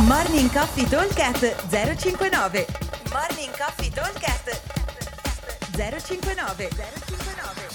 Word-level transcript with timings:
Morning 0.00 0.50
Coffee 0.50 0.86
Talkcast 0.88 1.68
059 1.68 2.66
Morning 3.10 3.54
Coffee 3.54 3.90
Talkcast 3.90 4.48
059 5.76 6.68
059 6.70 7.68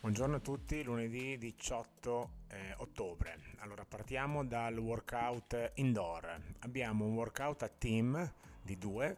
Buongiorno 0.00 0.36
a 0.36 0.38
tutti, 0.40 0.82
lunedì 0.82 1.38
18 1.38 2.30
eh, 2.48 2.74
ottobre. 2.78 3.38
Allora 3.58 3.84
partiamo 3.84 4.44
dal 4.44 4.76
workout 4.78 5.70
indoor. 5.74 6.40
Abbiamo 6.58 7.04
un 7.04 7.14
workout 7.14 7.62
a 7.62 7.68
team 7.68 8.32
di 8.62 8.76
due 8.78 9.16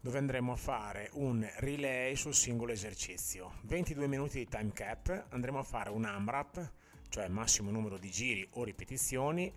dove 0.00 0.16
andremo 0.16 0.52
a 0.52 0.56
fare 0.56 1.10
un 1.12 1.46
relay 1.56 2.16
sul 2.16 2.34
singolo 2.34 2.72
esercizio. 2.72 3.56
22 3.64 4.06
minuti 4.06 4.38
di 4.38 4.48
time 4.48 4.72
cap, 4.72 5.26
andremo 5.28 5.58
a 5.58 5.62
fare 5.62 5.90
un 5.90 6.06
AMRAP, 6.06 6.70
cioè 7.10 7.28
massimo 7.28 7.70
numero 7.70 7.98
di 7.98 8.10
giri 8.10 8.48
o 8.52 8.64
ripetizioni 8.64 9.52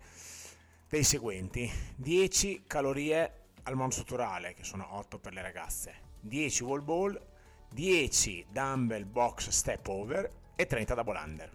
dei 0.88 1.02
seguenti. 1.02 1.70
10 1.96 2.64
calorie 2.66 3.32
al 3.64 3.74
monostrutturale 3.74 4.54
che 4.54 4.64
sono 4.64 4.96
8 4.96 5.18
per 5.18 5.32
le 5.32 5.42
ragazze. 5.42 5.94
10 6.20 6.64
wall 6.64 6.84
ball 6.84 7.20
10 7.70 8.46
dumbbell 8.50 9.04
box 9.04 9.48
step 9.50 9.86
over 9.88 10.30
e 10.54 10.66
30 10.66 10.94
double 10.94 11.18
under. 11.18 11.50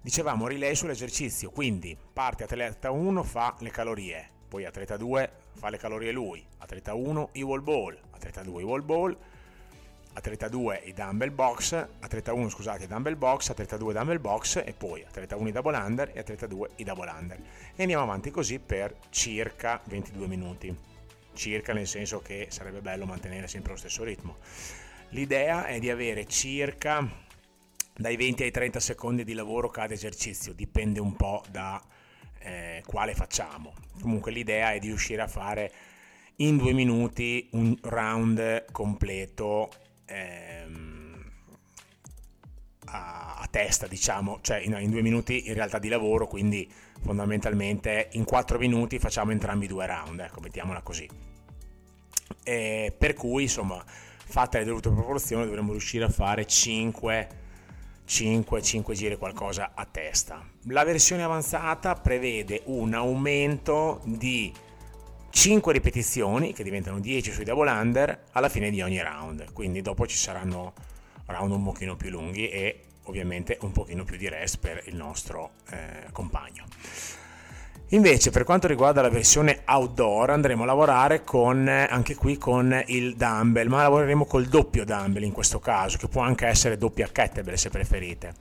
Dicevamo 0.00 0.46
relay 0.46 0.74
sull'esercizio 0.74 1.50
quindi 1.50 1.96
parte 2.12 2.44
atleta 2.44 2.90
1 2.90 3.22
fa 3.22 3.56
le 3.58 3.70
calorie. 3.70 4.30
Poi 4.48 4.64
atleta 4.64 4.96
2 4.96 5.32
fa 5.52 5.68
le 5.68 5.76
calorie 5.76 6.12
lui. 6.12 6.46
Atleta 6.58 6.94
1 6.94 7.30
i 7.32 7.42
wall 7.42 7.62
ball. 7.62 8.00
Atleta 8.12 8.42
2 8.42 8.62
i 8.62 8.64
wall 8.64 8.84
ball 8.84 9.18
atleta 10.18 10.48
2 10.48 10.82
i 10.86 10.92
dumbbell 10.92 11.32
box, 11.32 11.72
atleta 12.00 12.32
1 12.32 12.48
scusate 12.48 12.84
i 12.84 12.86
dumbbell 12.88 13.16
box, 13.16 13.50
atleta 13.50 13.76
2 13.76 13.92
dumbbell 13.92 14.20
box 14.20 14.56
e 14.64 14.74
poi 14.76 15.04
atleta 15.04 15.36
1 15.36 15.48
i 15.48 15.52
double 15.52 15.76
under 15.76 16.10
e 16.12 16.18
atleta 16.18 16.46
2 16.46 16.70
i 16.76 16.84
double 16.84 17.10
under. 17.10 17.38
E 17.74 17.82
andiamo 17.82 18.02
avanti 18.02 18.30
così 18.30 18.58
per 18.58 18.94
circa 19.10 19.80
22 19.84 20.26
minuti. 20.26 20.76
Circa 21.32 21.72
nel 21.72 21.86
senso 21.86 22.20
che 22.20 22.48
sarebbe 22.50 22.80
bello 22.80 23.06
mantenere 23.06 23.46
sempre 23.46 23.72
lo 23.72 23.78
stesso 23.78 24.02
ritmo. 24.02 24.38
L'idea 25.10 25.66
è 25.66 25.78
di 25.78 25.88
avere 25.88 26.26
circa 26.26 27.08
dai 27.96 28.16
20 28.16 28.42
ai 28.42 28.50
30 28.50 28.80
secondi 28.80 29.24
di 29.24 29.34
lavoro 29.34 29.68
cada 29.70 29.94
esercizio, 29.94 30.52
dipende 30.52 30.98
un 30.98 31.14
po' 31.14 31.44
da 31.48 31.80
eh, 32.40 32.82
quale 32.84 33.14
facciamo. 33.14 33.72
Comunque 34.00 34.32
l'idea 34.32 34.72
è 34.72 34.80
di 34.80 34.88
riuscire 34.88 35.22
a 35.22 35.28
fare 35.28 35.72
in 36.36 36.56
due 36.56 36.72
minuti 36.72 37.48
un 37.52 37.76
round 37.82 38.66
completo 38.72 39.70
ehm, 40.08 41.30
a, 42.86 43.36
a, 43.38 43.48
testa, 43.50 43.86
diciamo, 43.86 44.38
cioè 44.40 44.58
in, 44.58 44.76
in, 44.80 44.90
due 44.90 45.02
minuti 45.02 45.48
in 45.48 45.54
realtà 45.54 45.78
di 45.78 45.88
lavoro, 45.88 46.26
quindi 46.26 46.70
fondamentalmente 47.00 48.08
in 48.12 48.24
quattro 48.24 48.58
minuti 48.58 48.98
facciamo 48.98 49.30
entrambi 49.30 49.66
due 49.66 49.86
round, 49.86 50.20
ecco, 50.20 50.40
mettiamola 50.40 50.80
così. 50.82 51.08
E 52.42 52.94
per 52.96 53.14
cui, 53.14 53.44
insomma, 53.44 53.82
fatte 53.86 54.58
le 54.58 54.64
dovute 54.64 54.90
proporzioni, 54.90 55.44
dovremmo 55.44 55.72
riuscire 55.72 56.04
a 56.04 56.10
fare 56.10 56.46
5 56.46 57.46
5, 58.08 58.62
5 58.62 58.94
giri 58.94 59.16
qualcosa 59.18 59.72
a 59.74 59.84
testa. 59.84 60.42
La 60.68 60.82
versione 60.82 61.22
avanzata 61.22 61.94
prevede 61.94 62.62
un 62.64 62.94
aumento 62.94 64.00
di 64.04 64.50
5 65.30 65.72
ripetizioni 65.72 66.52
che 66.52 66.62
diventano 66.62 67.00
10 67.00 67.32
sui 67.32 67.44
double 67.44 67.70
under 67.70 68.24
alla 68.32 68.48
fine 68.48 68.70
di 68.70 68.82
ogni 68.82 69.00
round. 69.00 69.52
Quindi 69.52 69.82
dopo 69.82 70.06
ci 70.06 70.16
saranno 70.16 70.72
round 71.26 71.52
un 71.52 71.62
pochino 71.62 71.96
più 71.96 72.10
lunghi 72.10 72.48
e 72.48 72.82
ovviamente 73.04 73.58
un 73.62 73.72
pochino 73.72 74.04
più 74.04 74.16
di 74.16 74.28
rest 74.28 74.58
per 74.58 74.82
il 74.86 74.96
nostro 74.96 75.50
eh, 75.70 76.10
compagno. 76.12 76.64
Invece 77.92 78.30
per 78.30 78.44
quanto 78.44 78.66
riguarda 78.66 79.00
la 79.00 79.08
versione 79.08 79.62
outdoor 79.64 80.28
andremo 80.30 80.64
a 80.64 80.66
lavorare 80.66 81.24
con 81.24 81.66
anche 81.66 82.14
qui 82.16 82.36
con 82.36 82.82
il 82.88 83.16
dumbbell 83.16 83.68
ma 83.68 83.80
lavoreremo 83.80 84.26
col 84.26 84.44
doppio 84.44 84.84
dumbbell 84.84 85.22
in 85.22 85.32
questo 85.32 85.58
caso 85.58 85.96
che 85.96 86.06
può 86.06 86.20
anche 86.20 86.46
essere 86.46 86.76
doppia 86.76 87.08
kettlebell 87.10 87.54
se 87.54 87.70
preferite. 87.70 88.34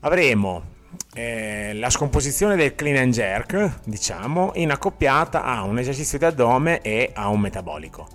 Avremo 0.00 0.82
eh, 1.14 1.72
la 1.74 1.90
scomposizione 1.90 2.56
del 2.56 2.74
clean 2.74 2.96
and 2.96 3.12
jerk, 3.12 3.80
diciamo, 3.84 4.52
in 4.54 4.70
accoppiata 4.70 5.44
a 5.44 5.62
un 5.62 5.78
esercizio 5.78 6.18
di 6.18 6.24
addome 6.24 6.80
e 6.82 7.10
a 7.14 7.28
un 7.28 7.40
metabolico. 7.40 8.08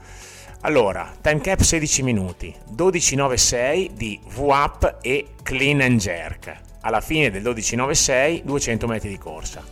Allora, 0.61 1.11
time 1.21 1.39
cap 1.39 1.61
16 1.61 2.03
minuti, 2.03 2.53
12-9-6 2.75 3.91
di 3.91 4.19
V-up 4.35 4.97
e 5.01 5.27
clean 5.41 5.79
and 5.81 5.99
jerk. 5.99 6.53
Alla 6.81 7.01
fine 7.01 7.29
del 7.29 7.41
12-9-6, 7.43 8.43
200 8.43 8.87
metri 8.87 9.09
di 9.09 9.17
corsa. 9.17 9.63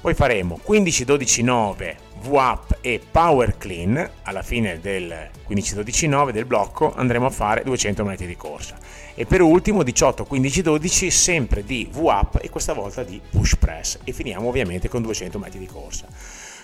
Poi 0.00 0.14
faremo 0.14 0.58
15-12-9 0.66 1.96
V-up 2.22 2.78
e 2.80 3.00
power 3.10 3.58
clean. 3.58 4.10
Alla 4.22 4.42
fine 4.42 4.80
del 4.80 5.30
15-12-9 5.48 6.30
del 6.30 6.46
blocco 6.46 6.94
andremo 6.94 7.26
a 7.26 7.30
fare 7.30 7.62
200 7.64 8.04
metri 8.04 8.26
di 8.26 8.36
corsa 8.36 8.78
e 9.14 9.26
per 9.26 9.42
ultimo 9.42 9.82
18, 9.82 10.24
15, 10.24 10.62
12 10.62 11.10
sempre 11.10 11.64
di 11.64 11.86
V-up 11.92 12.38
e 12.40 12.48
questa 12.48 12.72
volta 12.72 13.02
di 13.02 13.20
push 13.30 13.56
press 13.56 13.98
e 14.04 14.12
finiamo 14.12 14.48
ovviamente 14.48 14.88
con 14.88 15.02
200 15.02 15.38
metri 15.38 15.58
di 15.58 15.66
corsa. 15.66 16.06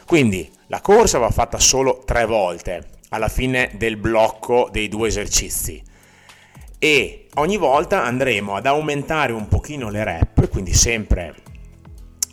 Quindi 0.07 0.51
la 0.69 0.81
corsa 0.81 1.19
va 1.19 1.31
fatta 1.31 1.59
solo 1.59 2.03
tre 2.05 2.25
volte 2.25 2.89
alla 3.11 3.29
fine 3.29 3.73
del 3.75 3.97
blocco 3.97 4.69
dei 4.73 4.89
due 4.89 5.09
esercizi 5.09 5.83
e 6.79 7.27
ogni 7.35 7.57
volta 7.57 8.05
andremo 8.05 8.55
ad 8.55 8.67
aumentare 8.67 9.33
un 9.33 9.49
pochino 9.49 9.91
le 9.91 10.05
rep, 10.05 10.49
quindi 10.49 10.73
sempre 10.73 11.35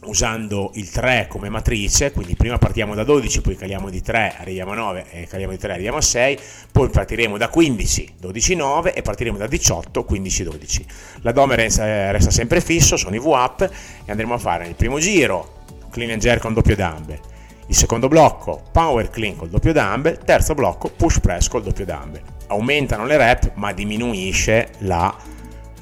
usando 0.05 0.71
il 0.75 0.89
3 0.89 1.27
come 1.29 1.49
matrice, 1.49 2.11
quindi 2.11 2.35
prima 2.35 2.57
partiamo 2.57 2.95
da 2.95 3.03
12, 3.03 3.41
poi 3.41 3.55
caliamo 3.55 3.89
di 3.89 4.01
3, 4.01 4.35
arriviamo 4.37 4.71
a 4.71 4.75
9 4.75 5.05
e 5.11 5.27
caliamo 5.27 5.51
di 5.51 5.57
3, 5.57 5.73
arriviamo 5.73 5.97
a 5.97 6.01
6, 6.01 6.39
poi 6.71 6.89
partiremo 6.89 7.37
da 7.37 7.49
15, 7.49 8.15
12, 8.19 8.55
9 8.55 8.93
e 8.93 9.01
partiremo 9.01 9.37
da 9.37 9.47
18, 9.47 10.03
15, 10.03 10.43
12. 10.43 10.85
L'addome 11.21 11.55
resta, 11.55 12.11
resta 12.11 12.31
sempre 12.31 12.61
fisso, 12.61 12.97
sono 12.97 13.15
i 13.15 13.19
V-up 13.19 13.61
e 14.05 14.11
andremo 14.11 14.33
a 14.33 14.37
fare 14.37 14.67
il 14.67 14.75
primo 14.75 14.99
giro 14.99 15.61
clean 15.89 16.11
and 16.11 16.21
jerk 16.21 16.41
con 16.41 16.53
doppio 16.53 16.75
dumbbell, 16.75 17.19
il 17.67 17.75
secondo 17.75 18.07
blocco 18.07 18.63
power 18.71 19.09
clean 19.09 19.35
col 19.35 19.49
doppio 19.49 19.73
dumbbell, 19.73 20.23
terzo 20.25 20.53
blocco 20.53 20.89
push 20.89 21.19
press 21.19 21.47
col 21.47 21.63
doppio 21.63 21.85
dumbbell. 21.85 22.21
Aumentano 22.47 23.05
le 23.05 23.17
rep 23.17 23.51
ma 23.55 23.71
diminuisce 23.71 24.71
la 24.79 25.15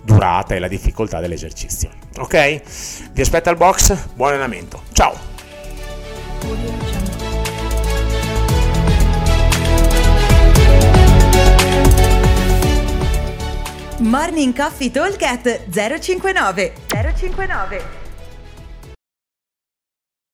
durata 0.03 0.55
e 0.55 0.59
la 0.59 0.67
difficoltà 0.67 1.19
dell'esercizio. 1.19 1.89
Ok? 2.17 2.61
Vi 3.11 3.21
aspetto 3.21 3.49
al 3.49 3.57
box, 3.57 4.07
buon 4.13 4.29
allenamento. 4.29 4.83
Ciao! 4.91 5.29
Morning 13.99 14.55
Coffee 14.55 14.89
Talk 14.89 15.21
059 15.69 16.73
059 17.15 18.00